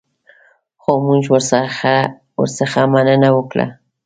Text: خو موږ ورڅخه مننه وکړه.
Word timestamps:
خو 0.81 0.91
موږ 1.05 1.23
ورڅخه 2.77 2.81
مننه 2.93 3.29
وکړه. 3.37 3.67